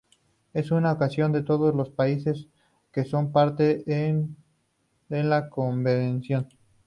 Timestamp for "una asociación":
0.71-1.31